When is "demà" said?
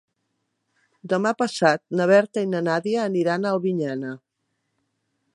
1.11-1.33